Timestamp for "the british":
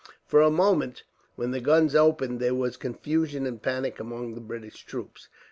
4.33-4.83